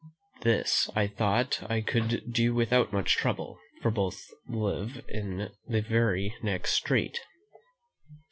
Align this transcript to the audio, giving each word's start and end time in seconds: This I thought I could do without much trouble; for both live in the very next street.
This 0.41 0.89
I 0.95 1.05
thought 1.05 1.61
I 1.69 1.81
could 1.81 2.33
do 2.33 2.55
without 2.55 2.91
much 2.91 3.15
trouble; 3.17 3.59
for 3.83 3.91
both 3.91 4.19
live 4.47 5.05
in 5.07 5.51
the 5.67 5.81
very 5.83 6.35
next 6.41 6.71
street. 6.71 7.19